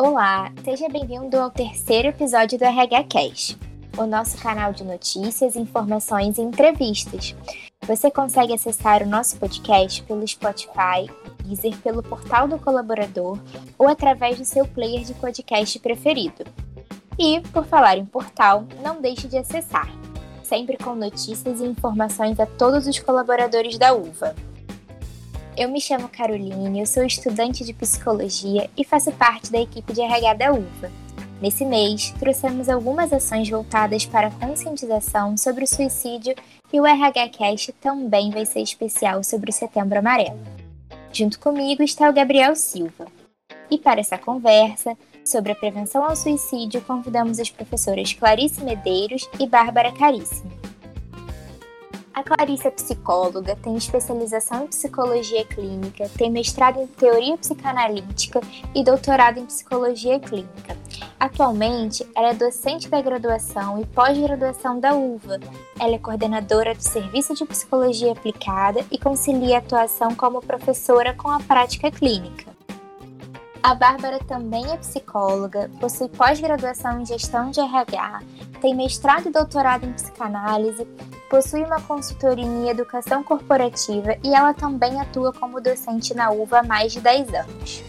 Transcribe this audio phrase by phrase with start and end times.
[0.00, 3.58] Olá, seja bem-vindo ao terceiro episódio do RH Cast,
[3.96, 7.34] o nosso canal de notícias, informações e entrevistas.
[7.84, 11.10] Você consegue acessar o nosso podcast pelo Spotify,
[11.42, 13.40] Deezer, pelo portal do colaborador
[13.76, 16.44] ou através do seu player de podcast preferido.
[17.18, 19.90] E, por falar em portal, não deixe de acessar,
[20.44, 24.32] sempre com notícias e informações a todos os colaboradores da UVA.
[25.58, 30.00] Eu me chamo Caroline, eu sou estudante de psicologia e faço parte da equipe de
[30.00, 30.88] RH da UVA.
[31.42, 36.36] Nesse mês, trouxemos algumas ações voltadas para a conscientização sobre o suicídio
[36.72, 40.38] e o RH Cast também vai ser especial sobre o Setembro Amarelo.
[41.12, 43.08] Junto comigo está o Gabriel Silva.
[43.68, 49.46] E para essa conversa sobre a prevenção ao suicídio, convidamos as professoras Clarice Medeiros e
[49.48, 50.67] Bárbara Caríssimo.
[52.18, 58.40] A Clarice é psicóloga, tem especialização em psicologia clínica, tem mestrado em teoria psicanalítica
[58.74, 60.76] e doutorado em psicologia clínica.
[61.20, 65.38] Atualmente, ela é docente da graduação e pós-graduação da UVA.
[65.78, 71.30] Ela é coordenadora do Serviço de Psicologia Aplicada e concilia a atuação como professora com
[71.30, 72.50] a prática clínica.
[73.62, 78.22] A Bárbara também é psicóloga, possui pós-graduação em gestão de RH,
[78.60, 80.84] tem mestrado e doutorado em psicanálise,
[81.28, 86.62] possui uma consultoria em educação corporativa e ela também atua como docente na UVA há
[86.62, 87.82] mais de 10 anos.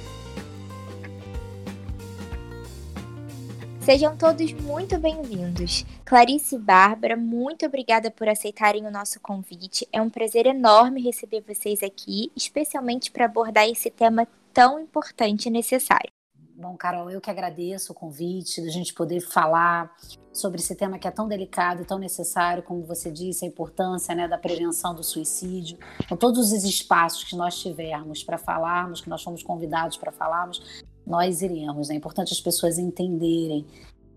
[3.82, 5.84] Sejam todos muito bem-vindos.
[6.06, 9.88] Clarice e Bárbara, muito obrigada por aceitarem o nosso convite.
[9.92, 15.52] É um prazer enorme receber vocês aqui, especialmente para abordar esse tema tão importante e
[15.52, 16.19] necessário.
[16.62, 19.96] Bom, Carol, eu que agradeço o convite, da gente poder falar
[20.34, 24.14] sobre esse tema que é tão delicado e tão necessário, como você disse, a importância
[24.14, 25.78] né, da prevenção do suicídio.
[26.10, 30.84] Com todos os espaços que nós tivermos para falarmos, que nós fomos convidados para falarmos,
[31.08, 31.90] nós iremos.
[31.90, 33.66] É importante as pessoas entenderem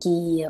[0.00, 0.44] que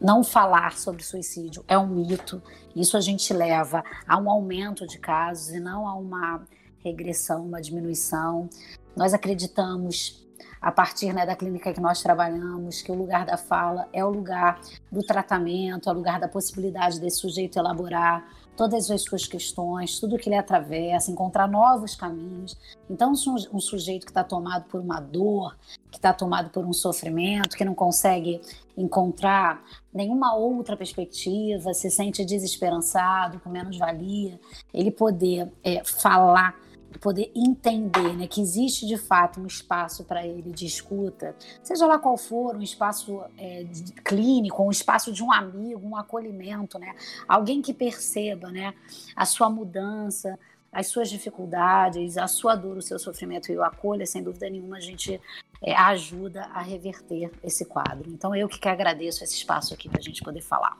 [0.00, 2.42] não falar sobre suicídio é um mito.
[2.74, 6.42] Isso a gente leva a um aumento de casos e não a uma
[6.82, 8.48] regressão, uma diminuição.
[8.96, 10.26] Nós acreditamos,
[10.60, 14.10] a partir né, da clínica que nós trabalhamos, que o lugar da fala é o
[14.10, 14.60] lugar
[14.90, 18.26] do tratamento, é o lugar da possibilidade desse sujeito elaborar
[18.58, 22.58] todas as suas questões, tudo que ele atravessa, encontrar novos caminhos.
[22.90, 23.12] Então,
[23.52, 25.56] um sujeito que está tomado por uma dor,
[25.92, 28.40] que está tomado por um sofrimento, que não consegue
[28.76, 29.62] encontrar
[29.94, 34.40] nenhuma outra perspectiva, se sente desesperançado, com menos valia,
[34.74, 36.56] ele poder é, falar
[37.00, 41.98] poder entender né, que existe de fato um espaço para ele de escuta, seja lá
[41.98, 43.66] qual for, um espaço é,
[44.04, 46.94] clínico, um espaço de um amigo, um acolhimento, né,
[47.28, 48.74] alguém que perceba né,
[49.14, 50.38] a sua mudança,
[50.72, 54.76] as suas dificuldades, a sua dor, o seu sofrimento e o acolha, sem dúvida nenhuma,
[54.76, 55.20] a gente
[55.62, 58.10] é, ajuda a reverter esse quadro.
[58.10, 60.78] Então, eu que, que agradeço esse espaço aqui para a gente poder falar.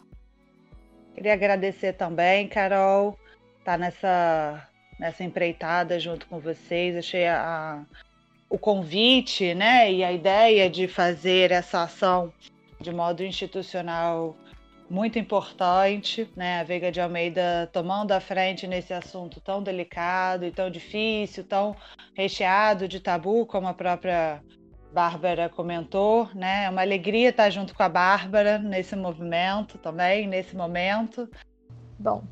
[1.15, 3.19] Queria agradecer também, Carol,
[3.65, 4.68] tá nessa
[4.99, 6.97] nessa empreitada junto com vocês.
[6.97, 7.85] Achei a,
[8.49, 12.33] o convite, né, e a ideia de fazer essa ação
[12.81, 14.37] de modo institucional
[14.91, 16.61] muito importante, né?
[16.61, 21.77] A Veiga de Almeida tomando a frente nesse assunto tão delicado e tão difícil, tão
[22.15, 24.43] recheado de tabu, como a própria
[24.93, 26.65] Bárbara comentou, né?
[26.65, 31.29] É uma alegria estar junto com a Bárbara nesse movimento também, nesse momento.
[31.99, 32.25] Bom,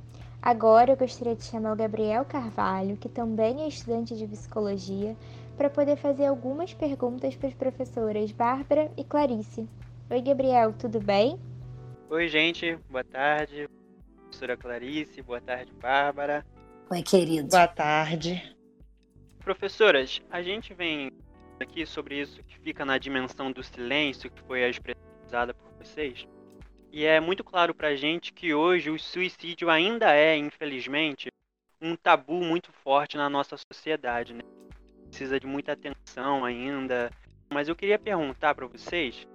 [0.47, 5.17] Agora eu gostaria de chamar o Gabriel Carvalho, que também é estudante de psicologia,
[5.57, 9.69] para poder fazer algumas perguntas para as professoras Bárbara e Clarice.
[10.09, 11.37] Oi, Gabriel, tudo bem?
[12.09, 13.69] Oi, gente, boa tarde.
[14.21, 16.47] Professora Clarice, boa tarde, Bárbara.
[16.93, 17.49] Oi, querido.
[17.49, 18.57] Boa tarde.
[19.41, 21.11] Professoras, a gente vem
[21.59, 25.73] aqui sobre isso que fica na dimensão do silêncio, que foi a expressão usada por
[25.85, 26.25] vocês.
[26.93, 31.29] E é muito claro para a gente que hoje o suicídio ainda é, infelizmente,
[31.81, 34.33] um tabu muito forte na nossa sociedade.
[34.33, 34.41] Né?
[35.09, 37.11] Precisa de muita atenção ainda.
[37.51, 39.27] Mas eu queria perguntar para vocês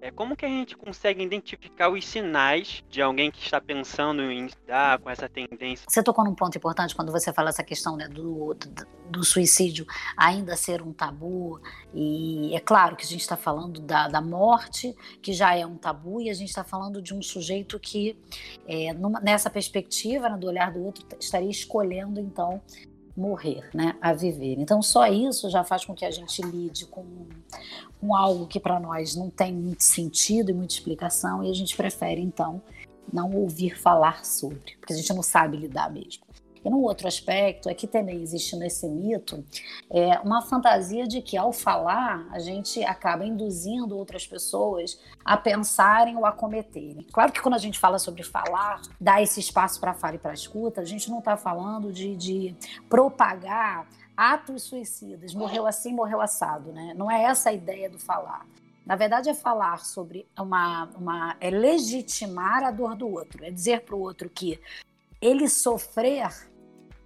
[0.00, 4.48] é, como que a gente consegue identificar os sinais de alguém que está pensando em
[4.66, 5.86] dar com essa tendência?
[5.88, 9.86] Você tocou num ponto importante quando você fala essa questão né, do, do, do, suicídio
[10.16, 11.60] ainda ser um tabu.
[11.94, 15.76] E é claro que a gente está falando da, da morte, que já é um
[15.76, 18.18] tabu, e a gente está falando de um sujeito que,
[18.66, 22.60] é, numa, nessa perspectiva né, do olhar do outro, estaria escolhendo então
[23.16, 24.56] morrer, né, a viver.
[24.58, 27.04] Então só isso já faz com que a gente lide com,
[28.00, 31.76] com algo que para nós não tem muito sentido e muita explicação e a gente
[31.76, 32.60] prefere então
[33.12, 36.25] não ouvir falar sobre, porque a gente não sabe lidar mesmo.
[36.66, 39.44] E no outro aspecto é que também existe nesse mito
[39.88, 46.16] é, uma fantasia de que ao falar a gente acaba induzindo outras pessoas a pensarem
[46.16, 47.06] ou a cometerem.
[47.12, 50.34] Claro que quando a gente fala sobre falar, dar esse espaço para fala e para
[50.34, 52.56] escuta, a gente não está falando de, de
[52.88, 53.86] propagar
[54.16, 56.94] atos suicidas, morreu assim, morreu assado, né?
[56.96, 58.44] Não é essa a ideia do falar.
[58.84, 63.82] Na verdade, é falar sobre uma, uma é legitimar a dor do outro, é dizer
[63.82, 64.60] para o outro que
[65.20, 66.28] ele sofrer,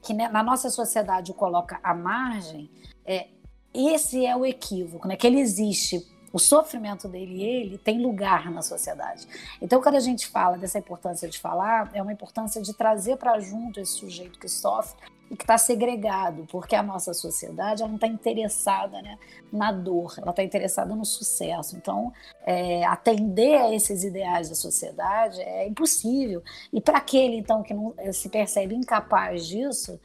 [0.02, 2.70] que na nossa sociedade coloca à margem,
[3.04, 3.28] é
[3.72, 5.16] esse é o equívoco, né?
[5.16, 9.26] Que ele existe o sofrimento dele ele tem lugar na sociedade.
[9.60, 13.38] Então, quando a gente fala dessa importância de falar, é uma importância de trazer para
[13.40, 14.96] junto esse sujeito que sofre
[15.30, 19.16] e que está segregado, porque a nossa sociedade não está interessada né,
[19.52, 21.76] na dor, ela está interessada no sucesso.
[21.76, 22.12] Então,
[22.44, 26.42] é, atender a esses ideais da sociedade é impossível.
[26.72, 30.00] E para aquele, então, que não se percebe incapaz disso,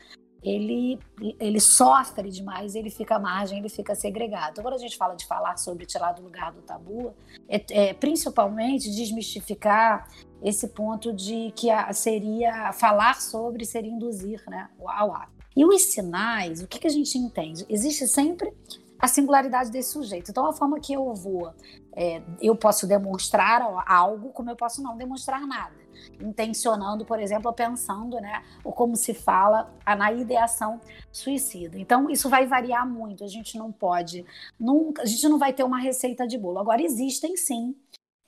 [0.45, 0.99] ele,
[1.39, 4.51] ele sofre demais, ele fica à margem, ele fica segregado.
[4.51, 7.13] Então, quando a gente fala de falar sobre tirar do lugar do tabu,
[7.49, 10.07] é, é principalmente desmistificar
[10.43, 15.33] esse ponto de que a, seria falar sobre seria induzir né, ao ato.
[15.57, 17.65] E os sinais, o que, que a gente entende?
[17.67, 18.53] Existe sempre
[18.99, 20.29] a singularidade desse sujeito.
[20.29, 21.51] Então, a forma que eu vou,
[21.95, 25.84] é, eu posso demonstrar algo, como eu posso não demonstrar nada
[26.19, 30.79] intencionando, por exemplo, pensando, né, ou como se fala na ideação
[31.11, 31.77] suicida.
[31.77, 33.23] Então, isso vai variar muito.
[33.23, 34.25] A gente não pode,
[34.59, 36.59] nunca, a gente não vai ter uma receita de bolo.
[36.59, 37.75] Agora, existem sim,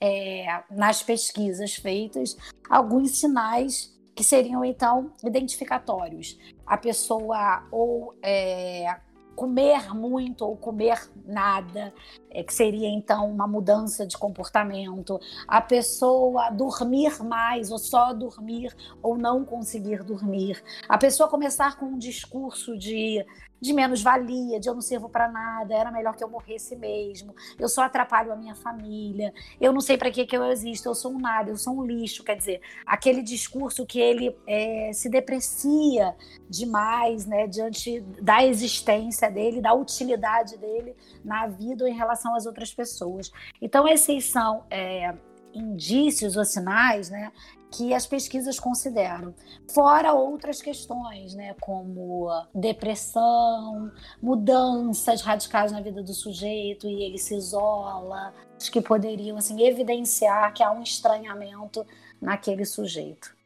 [0.00, 2.36] é, nas pesquisas feitas,
[2.68, 6.36] alguns sinais que seriam então identificatórios.
[6.66, 8.96] A pessoa ou é,
[9.38, 11.94] comer muito ou comer nada,
[12.28, 18.74] é, que seria então uma mudança de comportamento, a pessoa dormir mais ou só dormir
[19.00, 23.24] ou não conseguir dormir, a pessoa começar com um discurso de
[23.60, 27.68] de menos-valia, de eu não sirvo para nada, era melhor que eu morresse mesmo, eu
[27.68, 31.12] só atrapalho a minha família, eu não sei para que, que eu existo, eu sou
[31.12, 32.24] um nada, eu sou um lixo.
[32.24, 36.14] Quer dizer, aquele discurso que ele é, se deprecia
[36.48, 40.94] demais né, diante da existência dele, da utilidade dele
[41.24, 43.30] na vida ou em relação às outras pessoas.
[43.60, 44.64] Então, esses são.
[44.70, 45.14] É,
[45.54, 47.32] indícios ou sinais né,
[47.70, 49.34] que as pesquisas consideram.
[49.72, 53.90] Fora outras questões, né, como depressão,
[54.22, 58.32] mudanças radicais na vida do sujeito e ele se isola,
[58.72, 61.86] que poderiam assim evidenciar que há um estranhamento
[62.20, 63.36] naquele sujeito.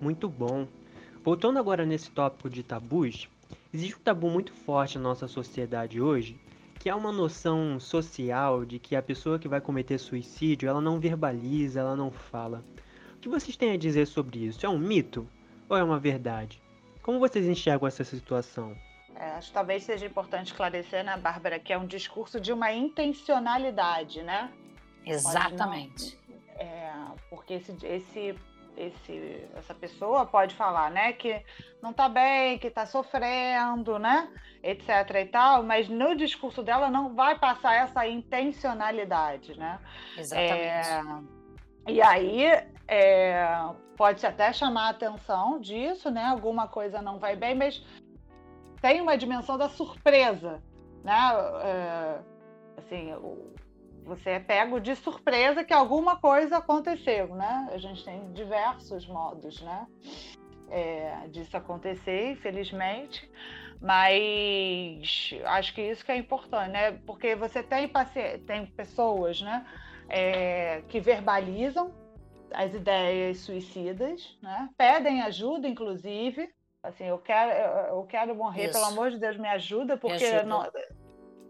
[0.00, 0.66] Muito bom.
[1.24, 3.28] Voltando agora nesse tópico de tabus,
[3.74, 6.38] existe um tabu muito forte na nossa sociedade hoje,
[6.78, 11.00] que é uma noção social de que a pessoa que vai cometer suicídio, ela não
[11.00, 12.62] verbaliza, ela não fala
[13.26, 14.64] que vocês têm a dizer sobre isso?
[14.64, 15.28] É um mito
[15.68, 16.62] ou é uma verdade?
[17.02, 18.76] Como vocês enxergam essa situação?
[19.16, 22.72] É, acho que talvez seja importante esclarecer, né, Bárbara, que é um discurso de uma
[22.72, 24.52] intencionalidade, né?
[25.04, 26.16] Exatamente.
[26.28, 26.92] Não, é,
[27.28, 28.36] porque esse, esse,
[28.76, 31.42] esse, essa pessoa pode falar, né, que
[31.82, 34.28] não está bem, que está sofrendo, né,
[34.62, 34.88] etc
[35.20, 39.78] e tal, mas no discurso dela não vai passar essa intencionalidade, né?
[40.16, 40.58] Exatamente.
[40.58, 41.02] É,
[41.88, 42.44] e aí
[42.88, 43.48] é,
[43.96, 46.24] pode até chamar a atenção disso, né?
[46.24, 47.84] Alguma coisa não vai bem, mas
[48.80, 50.62] tem uma dimensão da surpresa,
[51.02, 51.14] né?
[51.62, 52.18] É,
[52.76, 53.12] assim,
[54.06, 57.68] você é pego de surpresa que alguma coisa aconteceu, né?
[57.72, 59.86] A gente tem diversos modos, né?
[60.70, 63.30] É, disso acontecer, infelizmente,
[63.80, 66.92] mas acho que isso que é importante, né?
[67.06, 67.88] Porque você tem,
[68.46, 69.64] tem pessoas, né?
[70.08, 71.92] é, que verbalizam
[72.52, 74.68] as ideias suicidas, né?
[74.76, 76.48] pedem ajuda, inclusive.
[76.82, 77.50] Assim, eu quero,
[77.88, 78.72] eu quero morrer, Isso.
[78.72, 80.44] pelo amor de Deus, me ajuda, porque me ajuda.
[80.44, 80.70] Não,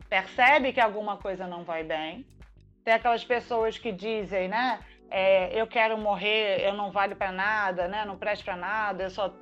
[0.09, 2.27] percebe que alguma coisa não vai bem.
[2.87, 4.79] Tem aquelas pessoas que dizem, né?
[5.11, 8.05] É, eu quero morrer, eu não valho para nada, né?
[8.05, 9.35] Não presto para nada, eu só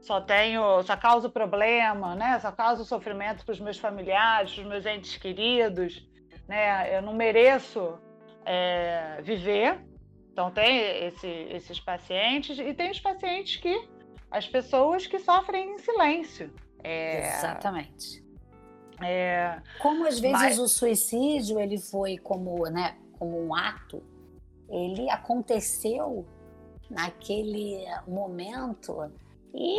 [0.00, 2.38] só tenho, só causo problema, né?
[2.38, 6.08] Só causo sofrimento para os meus familiares, para os meus entes queridos,
[6.46, 6.96] né?
[6.96, 7.98] Eu não mereço
[8.46, 9.80] é, viver.
[10.32, 13.88] Então, tem esse, esses pacientes, e tem os pacientes que,
[14.30, 16.54] as pessoas que sofrem em silêncio.
[16.84, 18.22] É, Exatamente.
[19.04, 20.58] É, como às vezes mas...
[20.58, 24.02] o suicídio ele foi como, né, como um ato,
[24.68, 26.26] ele aconteceu
[26.90, 29.10] naquele momento
[29.54, 29.78] e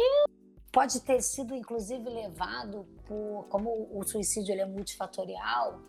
[0.71, 5.79] pode ter sido inclusive levado por como o suicídio ele é multifatorial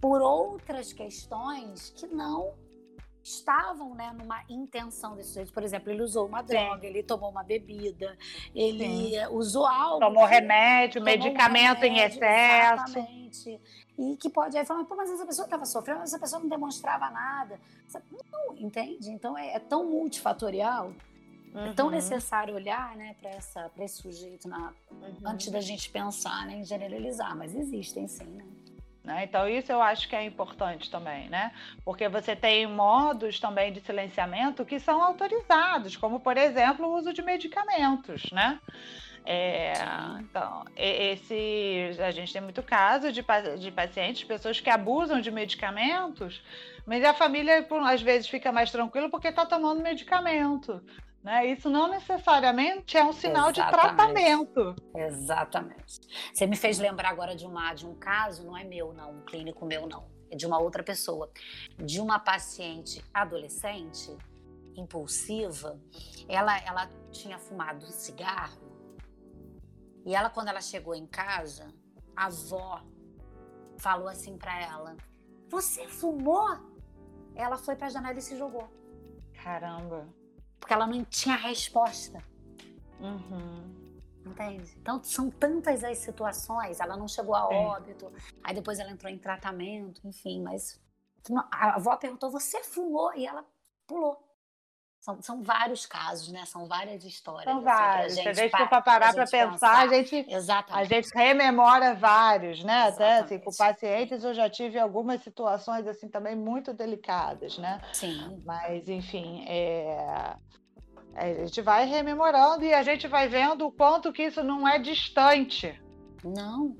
[0.00, 2.54] por outras questões que não
[3.24, 5.52] estavam né, numa intenção desse sujeito.
[5.52, 6.86] Por exemplo, ele usou uma droga, Sim.
[6.86, 8.16] ele tomou uma bebida,
[8.54, 9.26] ele Sim.
[9.30, 10.00] usou algo.
[10.00, 12.98] Tomou remédio, tomou medicamento remédio, em excesso.
[12.98, 13.60] Exatamente.
[13.98, 16.48] E que pode aí falar, Pô, mas essa pessoa estava sofrendo, mas essa pessoa não
[16.48, 17.58] demonstrava nada.
[18.30, 19.10] Não, entende?
[19.10, 20.92] Então é, é tão multifatorial.
[21.54, 21.66] Uhum.
[21.66, 21.92] É tão uhum.
[21.92, 25.14] necessário olhar né, para esse sujeito na, uhum.
[25.24, 28.24] antes da gente pensar né, em generalizar, mas existem sim.
[28.24, 28.44] Né?
[29.04, 29.24] Né?
[29.24, 31.52] Então, isso eu acho que é importante também, né?
[31.84, 37.12] Porque você tem modos também de silenciamento que são autorizados, como, por exemplo, o uso
[37.12, 38.58] de medicamentos, né?
[39.26, 39.74] É,
[40.20, 43.24] então, esse, a gente tem muito caso de,
[43.58, 46.42] de pacientes, pessoas que abusam de medicamentos,
[46.86, 50.82] mas a família, às vezes, fica mais tranquila porque está tomando medicamento.
[51.24, 51.46] Né?
[51.46, 53.64] Isso não necessariamente é um sinal Exatamente.
[53.64, 54.76] de tratamento.
[54.94, 56.00] Exatamente.
[56.30, 59.20] Você me fez lembrar agora de, uma, de um caso, não é meu, não, um
[59.22, 60.06] clínico meu, não.
[60.30, 61.30] É de uma outra pessoa.
[61.78, 64.14] De uma paciente adolescente,
[64.76, 65.80] impulsiva.
[66.28, 68.62] Ela, ela tinha fumado cigarro.
[70.04, 71.72] E ela, quando ela chegou em casa,
[72.14, 72.82] a avó
[73.78, 74.94] falou assim para ela:
[75.48, 76.46] Você fumou?
[77.34, 78.68] Ela foi para a janela e se jogou.
[79.42, 80.06] Caramba
[80.64, 82.24] porque ela não tinha resposta.
[82.98, 84.00] Uhum.
[84.24, 84.74] Entende?
[84.80, 86.80] Então, são tantas as situações.
[86.80, 88.10] Ela não chegou a óbito,
[88.42, 90.80] aí depois ela entrou em tratamento, enfim, mas
[91.52, 93.14] a avó perguntou: Você fumou?
[93.14, 93.44] E ela
[93.86, 94.23] pulou.
[95.04, 96.46] São, são vários casos, né?
[96.46, 97.44] São várias histórias.
[97.44, 98.14] São assim, vários.
[98.14, 100.80] Se a gente for para parar para pensar, pensar, a gente, Exatamente.
[100.80, 102.88] a gente rememora vários, né?
[102.88, 103.02] Exatamente.
[103.02, 107.82] Até assim, com pacientes eu já tive algumas situações assim também muito delicadas, né?
[107.92, 108.42] Sim.
[108.46, 110.36] Mas, enfim, é...
[111.14, 114.78] a gente vai rememorando e a gente vai vendo o quanto que isso não é
[114.78, 115.78] distante.
[116.24, 116.74] Não.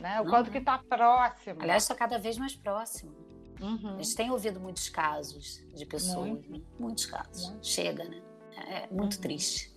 [0.00, 0.20] Né?
[0.20, 0.52] O não, quanto não.
[0.52, 1.62] que está próximo.
[1.62, 3.21] Aliás, está cada vez mais próximo.
[3.60, 3.96] Uhum.
[3.96, 6.50] A gente tem ouvido muitos casos de pessoas, muito.
[6.50, 6.60] Né?
[6.78, 7.50] muitos casos.
[7.50, 7.66] Muito.
[7.66, 8.22] Chega, né?
[8.56, 9.20] É, é muito uhum.
[9.20, 9.72] triste.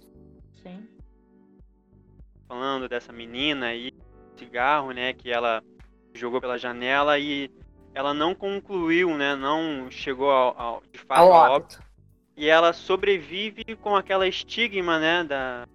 [0.62, 0.88] Sim.
[2.48, 3.91] Falando dessa menina aí,
[4.38, 5.63] cigarro, né, que ela
[6.13, 7.50] jogou pela janela e
[7.94, 11.82] ela não concluiu, né, não chegou ao, ao de fato ao, ao óbito.
[12.38, 15.67] E ela sobrevive com aquela estigma, né, da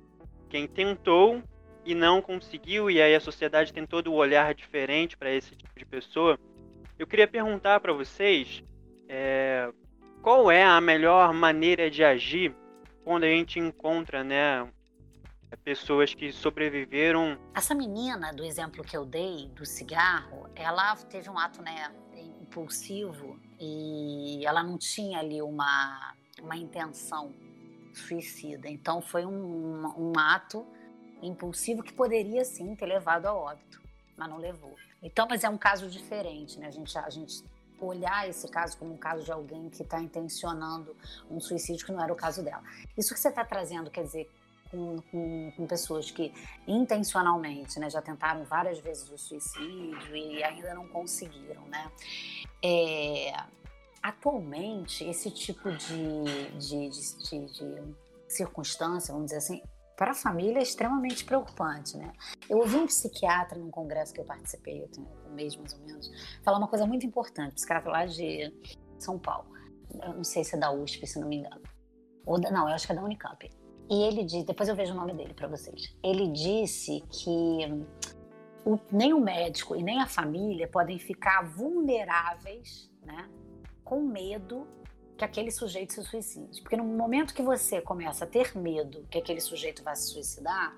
[0.49, 1.43] quem tentou
[1.85, 5.79] e não conseguiu e aí a sociedade tem todo o olhar diferente para esse tipo
[5.79, 6.39] de pessoa.
[7.01, 8.63] Eu queria perguntar para vocês
[9.09, 9.73] é,
[10.21, 12.55] qual é a melhor maneira de agir
[13.03, 14.71] quando a gente encontra, né,
[15.65, 17.39] pessoas que sobreviveram.
[17.55, 21.91] Essa menina do exemplo que eu dei do cigarro, ela teve um ato, né,
[22.43, 27.35] impulsivo e ela não tinha ali uma uma intenção
[27.95, 28.69] suicida.
[28.69, 30.67] Então foi um, um ato
[31.23, 33.80] impulsivo que poderia sim ter levado a óbito,
[34.21, 34.77] mas não levou.
[35.03, 36.67] Então, mas é um caso diferente, né?
[36.67, 37.43] A gente, a gente
[37.81, 40.95] olhar esse caso como um caso de alguém que está intencionando
[41.31, 42.63] um suicídio que não era o caso dela.
[42.99, 44.31] Isso que você está trazendo, quer dizer,
[44.71, 46.35] com, com, com, pessoas que
[46.69, 51.91] intencionalmente né, já tentaram várias vezes o suicídio e ainda não conseguiram, né?
[52.63, 53.33] É,
[54.03, 57.95] atualmente, esse tipo de, de, de, de
[58.29, 59.63] circunstância, vamos dizer assim,
[60.01, 62.11] para a família é extremamente preocupante, né?
[62.49, 64.89] Eu ouvi um psiquiatra num congresso que eu participei,
[65.29, 66.11] um mês mais ou menos,
[66.43, 68.51] falar uma coisa muito importante, psiquiatra lá de
[68.99, 69.47] São Paulo.
[70.03, 71.61] Eu não sei se é da USP, se não me engano.
[72.25, 73.51] Ou da, não, eu acho que é da Unicamp.
[73.91, 75.95] E ele disse, depois eu vejo o nome dele para vocês.
[76.03, 77.85] Ele disse que
[78.65, 83.29] o, nem o médico e nem a família podem ficar vulneráveis, né,
[83.85, 84.67] com medo
[85.21, 86.63] que aquele sujeito se suicide.
[86.63, 90.75] Porque no momento que você começa a ter medo que aquele sujeito vai se suicidar,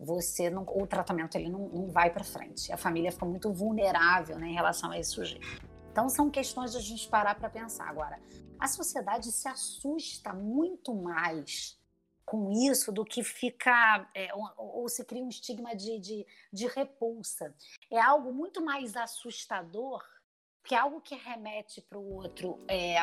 [0.00, 2.72] você não, o tratamento ele não, não vai para frente.
[2.72, 5.46] A família fica muito vulnerável né, em relação a esse sujeito.
[5.92, 7.88] Então são questões de a gente parar para pensar.
[7.88, 8.20] Agora,
[8.58, 11.78] a sociedade se assusta muito mais
[12.26, 16.66] com isso do que fica é, ou, ou, se cria um estigma de, de, de
[16.66, 17.54] repulsa.
[17.92, 20.02] É algo muito mais assustador
[20.64, 22.96] que algo que remete para o outro é,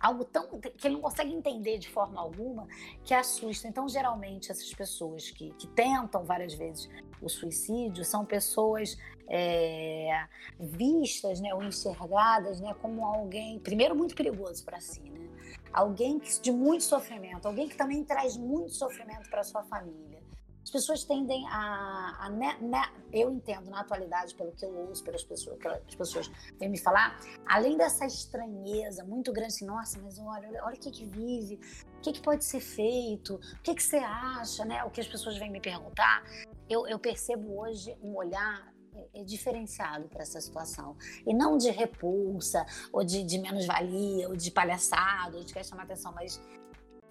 [0.00, 2.66] algo tão que ele não consegue entender de forma alguma
[3.04, 3.68] que assusta.
[3.68, 6.88] Então, geralmente, essas pessoas que, que tentam várias vezes
[7.20, 8.96] o suicídio são pessoas
[9.28, 10.26] é,
[10.58, 15.28] vistas né, ou enxergadas né, como alguém, primeiro, muito perigoso para si, né?
[15.72, 20.25] alguém de muito sofrimento, alguém que também traz muito sofrimento para sua família.
[20.66, 22.82] As pessoas tendem a, a né, né,
[23.12, 26.76] eu entendo na atualidade pelo que eu ouço pelas pessoas, que as pessoas vêm me
[26.76, 31.60] falar, além dessa estranheza muito grande, assim, nossa, mas olha, olha o que que vive,
[31.98, 34.82] o que que pode ser feito, o que que você acha, né?
[34.82, 36.24] O que as pessoas vêm me perguntar,
[36.68, 40.96] eu, eu percebo hoje um olhar é, é diferenciado para essa situação.
[41.24, 45.84] E não de repulsa, ou de, de menos-valia, ou de palhaçada, ou de quer chamar
[45.84, 46.42] atenção, mas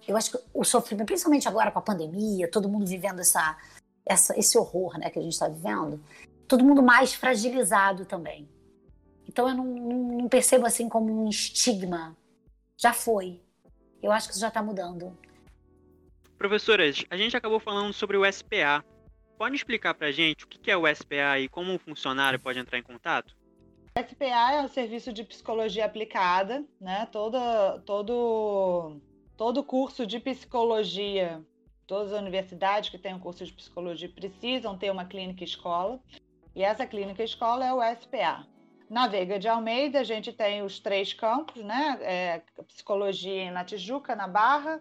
[0.06, 3.58] eu acho que o sofrimento, principalmente agora com a pandemia, todo mundo vivendo essa,
[4.04, 6.00] essa, esse horror né, que a gente está vivendo,
[6.46, 8.48] todo mundo mais fragilizado também.
[9.26, 12.16] Então eu não, não, não, percebo assim como um estigma.
[12.76, 13.40] Já foi.
[14.02, 15.16] Eu acho que isso já está mudando.
[16.38, 18.84] Professoras, a gente acabou falando sobre o SPA.
[19.36, 22.58] Pode explicar para a gente o que é o SPA e como um funcionário pode
[22.58, 23.36] entrar em contato?
[23.96, 27.06] O SPA é o Serviço de Psicologia Aplicada, né?
[27.10, 27.38] Todo,
[27.80, 29.00] todo,
[29.36, 31.44] todo curso de psicologia,
[31.86, 36.00] todas as universidades que têm um curso de psicologia precisam ter uma clínica escola.
[36.54, 38.46] E essa clínica escola é o SPA.
[38.88, 41.98] Na Veiga de Almeida, a gente tem os três campos, né?
[42.00, 44.80] É, psicologia na Tijuca, na Barra,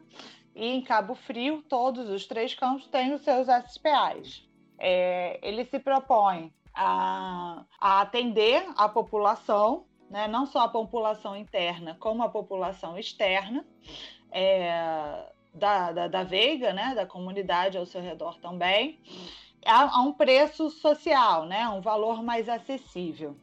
[0.55, 4.47] e em Cabo Frio, todos os três campos têm os seus SPAs.
[4.79, 10.27] É, ele se propõe a, a atender a população, né?
[10.27, 13.65] não só a população interna, como a população externa.
[14.37, 18.99] É, da, da, da Veiga, né, da comunidade ao seu redor também,
[19.65, 23.35] a, a um preço social, né, um valor mais acessível.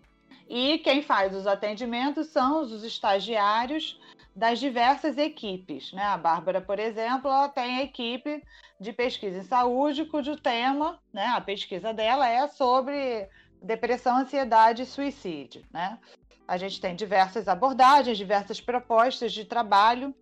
[0.49, 3.99] E quem faz os atendimentos são os estagiários
[4.37, 5.93] das diversas equipes.
[5.93, 6.03] Né?
[6.03, 8.43] A Bárbara, por exemplo, ela tem a equipe
[8.79, 13.29] de pesquisa em saúde, cujo tema, né, a pesquisa dela é sobre
[13.63, 15.63] depressão, ansiedade e suicídio.
[15.73, 15.99] Né?
[16.47, 20.15] A gente tem diversas abordagens, diversas propostas de trabalho,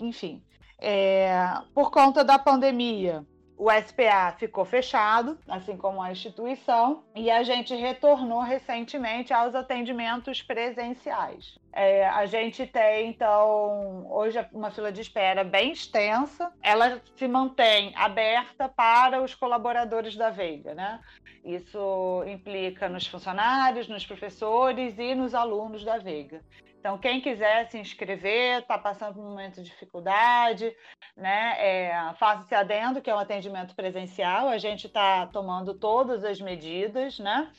[0.00, 0.42] enfim.
[0.78, 1.30] É,
[1.74, 3.24] por conta da pandemia,
[3.60, 10.40] o SPA ficou fechado, assim como a instituição, e a gente retornou recentemente aos atendimentos
[10.40, 11.58] presenciais.
[11.70, 16.50] É, a gente tem, então, hoje uma fila de espera bem extensa.
[16.62, 20.98] Ela se mantém aberta para os colaboradores da Veiga, né?
[21.44, 26.40] Isso implica nos funcionários, nos professores e nos alunos da Veiga.
[26.80, 30.74] Então, quem quiser se inscrever, está passando por um momento de dificuldade,
[31.14, 31.54] né?
[31.58, 37.18] É, Faça-se adendo, que é um atendimento presencial, a gente está tomando todas as medidas,
[37.18, 37.52] né?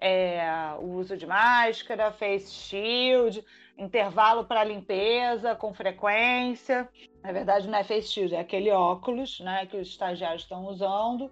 [0.00, 0.40] É,
[0.78, 3.44] o uso de máscara, face shield,
[3.76, 6.88] intervalo para limpeza com frequência.
[7.24, 11.28] Na verdade, não é face shield, é aquele óculos né, que os estagiários estão usando.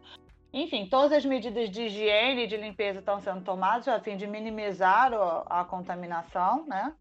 [0.53, 4.27] Enfim, todas as medidas de higiene e de limpeza estão sendo tomadas a fim de
[4.27, 5.13] minimizar
[5.47, 6.95] a, contaminação, né?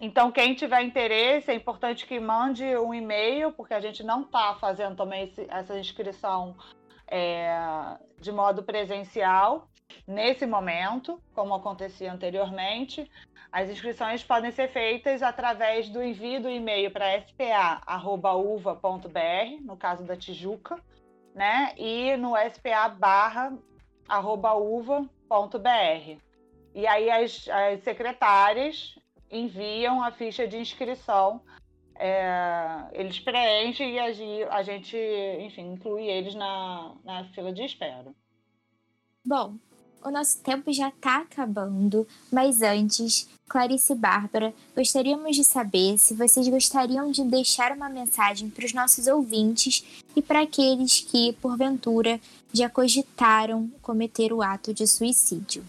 [0.00, 4.54] Então, quem tiver interesse, é importante que mande um e-mail, porque a gente não está
[4.54, 6.54] fazendo também esse, essa inscrição
[7.08, 9.68] é, de modo presencial
[10.06, 13.10] nesse momento, como acontecia anteriormente.
[13.50, 18.78] As inscrições podem ser feitas através do envio do e-mail para spa.uva.br,
[19.62, 20.80] no caso da Tijuca,
[21.34, 21.72] né?
[21.76, 23.56] E no SPA barra
[24.08, 26.18] arroba uva.br.
[26.74, 28.98] E aí as, as secretárias
[29.30, 31.40] enviam a ficha de inscrição.
[31.94, 34.96] É, eles preenchem e a, a, gente,
[35.40, 38.14] enfim, inclui eles na, na fila de espera.
[39.24, 39.56] Bom,
[40.04, 46.14] o nosso tempo já está acabando, mas antes, Clarice e Bárbara, gostaríamos de saber se
[46.14, 52.20] vocês gostariam de deixar uma mensagem para os nossos ouvintes e para aqueles que, porventura,
[52.52, 55.64] já cogitaram cometer o ato de suicídio.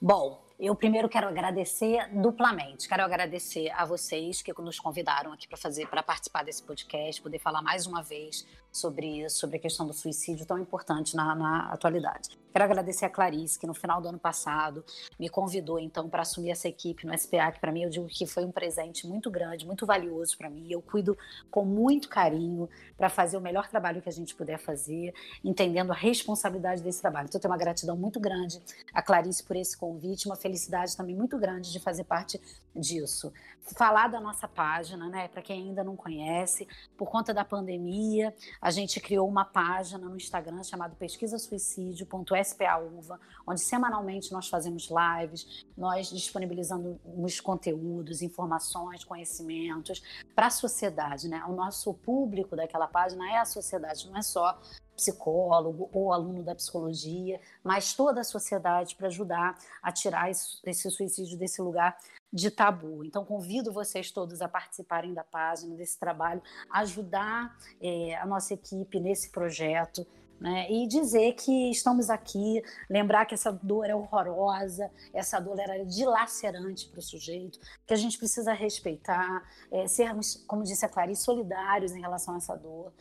[0.00, 2.88] Bom, eu primeiro quero agradecer duplamente.
[2.88, 7.38] Quero agradecer a vocês que nos convidaram aqui para fazer, para participar desse podcast, poder
[7.38, 12.42] falar mais uma vez sobre sobre a questão do suicídio tão importante na, na atualidade.
[12.52, 14.84] Quero agradecer a Clarice, que no final do ano passado
[15.18, 18.26] me convidou então para assumir essa equipe no SPA, que para mim eu digo que
[18.26, 20.66] foi um presente muito grande, muito valioso para mim.
[20.70, 21.16] Eu cuido
[21.50, 25.94] com muito carinho para fazer o melhor trabalho que a gente puder fazer, entendendo a
[25.94, 27.26] responsabilidade desse trabalho.
[27.26, 28.60] Então, eu tenho uma gratidão muito grande
[28.92, 32.38] a Clarice por esse convite, uma felicidade também muito grande de fazer parte
[32.76, 33.32] disso.
[33.76, 38.70] Falar da nossa página, né, para quem ainda não conhece, por conta da pandemia, a
[38.70, 47.40] gente criou uma página no Instagram chamada pesquisasuicídio.spauva, onde semanalmente nós fazemos lives, nós disponibilizamos
[47.40, 50.00] conteúdos, informações, conhecimentos
[50.32, 51.44] para a sociedade, né?
[51.48, 54.56] O nosso público daquela página é a sociedade, não é só
[54.96, 61.38] psicólogo ou aluno da psicologia, mas toda a sociedade para ajudar a tirar esse suicídio
[61.38, 61.96] desse lugar
[62.32, 63.04] de tabu.
[63.04, 68.98] Então, convido vocês todos a participarem da página, desse trabalho, ajudar é, a nossa equipe
[68.98, 70.06] nesse projeto.
[70.40, 70.66] Né?
[70.72, 76.88] E dizer que estamos aqui, lembrar que essa dor é horrorosa, essa dor era dilacerante
[76.88, 81.92] para o sujeito, que a gente precisa respeitar, é, sermos, como disse a Clarice, solidários
[81.92, 82.92] em relação a essa dor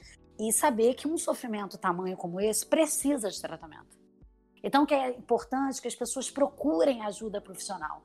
[0.41, 3.95] e saber que um sofrimento tamanho como esse precisa de tratamento.
[4.63, 8.01] Então, que é importante que as pessoas procurem ajuda profissional.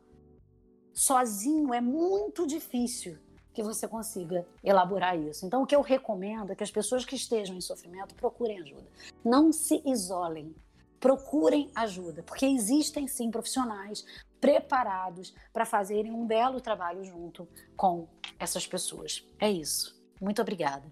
[0.92, 3.18] Sozinho é muito difícil
[3.54, 5.46] que você consiga elaborar isso.
[5.46, 8.86] Então, o que eu recomendo é que as pessoas que estejam em sofrimento procurem ajuda.
[9.24, 10.54] Não se isolem.
[11.00, 14.04] Procurem ajuda, porque existem sim profissionais
[14.40, 18.06] preparados para fazerem um belo trabalho junto com
[18.38, 19.26] essas pessoas.
[19.38, 19.98] É isso.
[20.20, 20.84] Muito obrigada.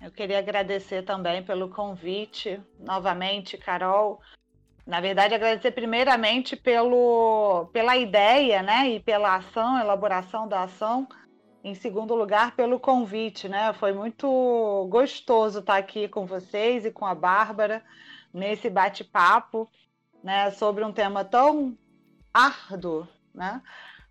[0.00, 4.20] Eu queria agradecer também pelo convite, novamente, Carol.
[4.86, 11.06] Na verdade, agradecer primeiramente pelo, pela ideia, né, e pela ação, elaboração da ação.
[11.64, 13.72] Em segundo lugar, pelo convite, né?
[13.74, 17.82] Foi muito gostoso estar aqui com vocês e com a Bárbara
[18.32, 19.68] nesse bate-papo,
[20.22, 21.76] né, sobre um tema tão
[22.32, 23.60] árduo, né?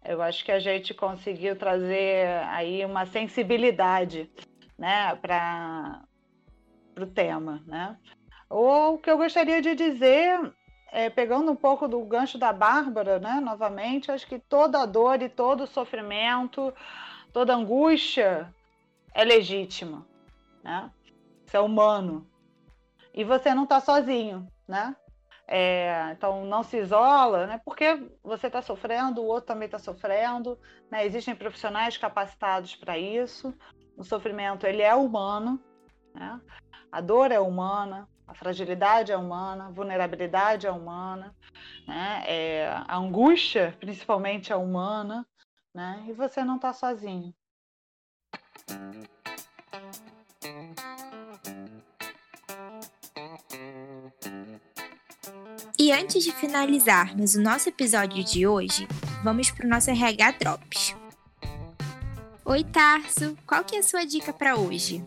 [0.03, 4.29] Eu acho que a gente conseguiu trazer aí uma sensibilidade,
[4.77, 6.03] né, para
[6.99, 7.97] o tema, né?
[8.49, 10.53] O que eu gostaria de dizer,
[10.91, 15.29] é, pegando um pouco do gancho da Bárbara, né, novamente, acho que toda dor e
[15.29, 16.73] todo sofrimento,
[17.33, 18.53] toda angústia
[19.13, 20.05] é legítima,
[20.63, 20.91] né?
[21.45, 22.27] Isso é humano.
[23.13, 24.95] E você não está sozinho, né?
[25.47, 27.61] É, então não se isola, né?
[27.63, 30.59] Porque você está sofrendo, o outro também está sofrendo,
[30.91, 31.05] né?
[31.05, 33.53] Existem profissionais capacitados para isso.
[33.97, 35.59] O sofrimento ele é humano,
[36.13, 36.39] né?
[36.91, 41.35] A dor é humana, a fragilidade é humana, a vulnerabilidade é humana,
[41.87, 42.23] né?
[42.27, 45.25] É, a angústia, principalmente, é humana,
[45.73, 46.05] né?
[46.07, 47.33] E você não está sozinho.
[55.79, 58.87] E antes de finalizarmos o nosso episódio de hoje,
[59.23, 60.66] vamos para o nosso RH Drops.
[62.49, 65.03] Oi, Tarso, qual que é a sua dica para hoje?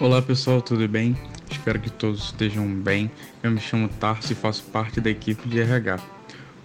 [0.00, 1.16] Olá, pessoal, tudo bem?
[1.48, 3.08] Espero que todos estejam bem.
[3.40, 6.00] Eu me chamo Tarso e faço parte da equipe de RH.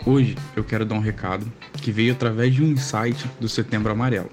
[0.04, 4.32] Hoje eu quero dar um recado que veio através de um insight do Setembro Amarelo.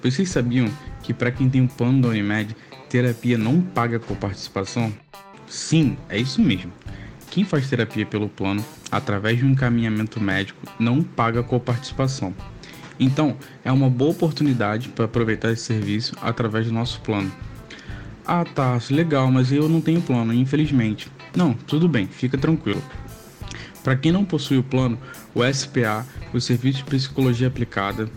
[0.00, 0.70] Vocês sabiam
[1.02, 2.54] que para quem tem um plano da Unimed,
[2.88, 4.94] terapia não paga com participação?
[5.48, 6.72] Sim, é isso mesmo.
[7.32, 12.32] Quem faz terapia pelo plano, através de um encaminhamento médico, não paga com participação.
[12.98, 17.30] Então, é uma boa oportunidade para aproveitar esse serviço através do nosso plano.
[18.26, 21.10] Ah, tá, legal, mas eu não tenho plano, infelizmente.
[21.34, 22.82] Não, tudo bem, fica tranquilo.
[23.82, 24.98] Para quem não possui o plano,
[25.34, 28.08] o SPA, o Serviço de Psicologia Aplicada,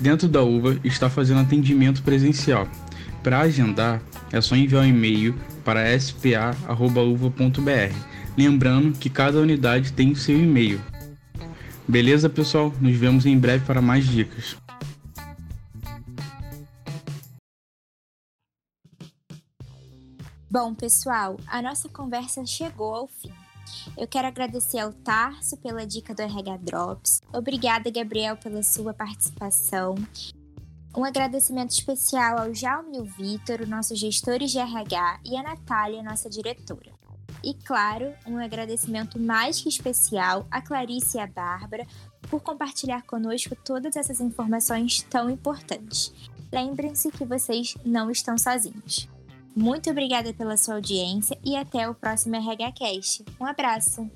[0.00, 2.66] dentro da UVA está fazendo atendimento presencial.
[3.22, 4.00] Para agendar,
[4.32, 7.94] é só enviar um e-mail para spa.uva.br.
[8.36, 10.80] Lembrando que cada unidade tem seu e-mail.
[11.88, 12.70] Beleza, pessoal?
[12.82, 14.58] Nos vemos em breve para mais dicas.
[20.50, 23.32] Bom, pessoal, a nossa conversa chegou ao fim.
[23.96, 27.22] Eu quero agradecer ao Tarso pela dica do RH Drops.
[27.32, 29.94] Obrigada, Gabriel, pela sua participação.
[30.94, 36.02] Um agradecimento especial ao Jaume e o Vitor, nossos gestores de RH, e a Natália,
[36.02, 36.92] nossa diretora.
[37.42, 41.86] E claro, um agradecimento mais que especial à Clarice e à Bárbara
[42.30, 46.12] por compartilhar conosco todas essas informações tão importantes.
[46.52, 49.08] Lembrem-se que vocês não estão sozinhos.
[49.54, 53.24] Muito obrigada pela sua audiência e até o próximo RH Cast.
[53.40, 54.08] Um abraço!